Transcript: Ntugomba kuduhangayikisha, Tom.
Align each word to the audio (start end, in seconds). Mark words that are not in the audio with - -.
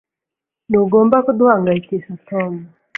Ntugomba 0.69 1.15
kuduhangayikisha, 1.25 2.11
Tom. 2.27 2.53